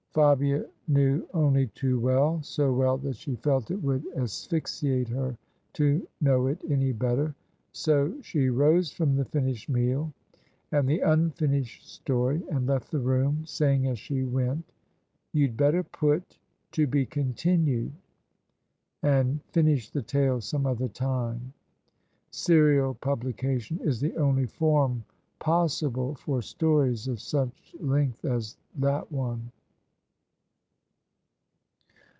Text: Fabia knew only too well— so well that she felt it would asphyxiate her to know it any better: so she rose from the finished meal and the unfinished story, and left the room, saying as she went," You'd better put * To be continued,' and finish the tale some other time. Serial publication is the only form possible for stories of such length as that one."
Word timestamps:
Fabia 0.13 0.65
knew 0.89 1.25
only 1.33 1.67
too 1.67 1.97
well— 1.97 2.43
so 2.43 2.73
well 2.73 2.97
that 2.97 3.15
she 3.15 3.37
felt 3.37 3.71
it 3.71 3.81
would 3.81 4.05
asphyxiate 4.13 5.07
her 5.07 5.37
to 5.71 6.05
know 6.19 6.47
it 6.47 6.61
any 6.69 6.91
better: 6.91 7.33
so 7.71 8.13
she 8.21 8.49
rose 8.49 8.91
from 8.91 9.15
the 9.15 9.23
finished 9.23 9.69
meal 9.69 10.11
and 10.73 10.85
the 10.85 10.99
unfinished 10.99 11.87
story, 11.87 12.43
and 12.51 12.67
left 12.67 12.91
the 12.91 12.99
room, 12.99 13.45
saying 13.45 13.87
as 13.87 13.97
she 13.97 14.25
went," 14.25 14.73
You'd 15.31 15.55
better 15.55 15.81
put 15.81 16.37
* 16.53 16.71
To 16.73 16.87
be 16.87 17.05
continued,' 17.05 17.93
and 19.01 19.41
finish 19.45 19.91
the 19.91 20.01
tale 20.01 20.41
some 20.41 20.65
other 20.65 20.89
time. 20.89 21.53
Serial 22.31 22.95
publication 22.95 23.79
is 23.79 24.01
the 24.01 24.17
only 24.17 24.47
form 24.47 25.05
possible 25.39 26.15
for 26.15 26.41
stories 26.41 27.07
of 27.07 27.21
such 27.21 27.77
length 27.79 28.25
as 28.25 28.57
that 28.75 29.09
one." 29.09 29.51